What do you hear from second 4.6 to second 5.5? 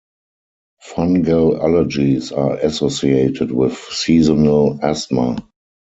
asthma.